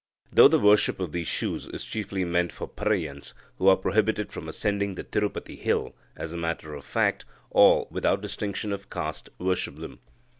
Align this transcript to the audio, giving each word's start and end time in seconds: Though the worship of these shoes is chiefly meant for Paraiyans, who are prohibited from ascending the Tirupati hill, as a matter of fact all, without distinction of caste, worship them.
Though 0.33 0.47
the 0.47 0.57
worship 0.57 0.99
of 0.99 1.11
these 1.11 1.27
shoes 1.27 1.67
is 1.67 1.85
chiefly 1.85 2.25
meant 2.25 2.51
for 2.51 2.67
Paraiyans, 2.67 3.33
who 3.59 3.67
are 3.69 3.77
prohibited 3.77 4.31
from 4.31 4.49
ascending 4.49 4.95
the 4.95 5.03
Tirupati 5.03 5.59
hill, 5.59 5.93
as 6.15 6.33
a 6.33 6.37
matter 6.37 6.73
of 6.73 6.83
fact 6.85 7.23
all, 7.51 7.87
without 7.91 8.19
distinction 8.21 8.73
of 8.73 8.89
caste, 8.89 9.29
worship 9.37 9.75
them. 9.75 9.99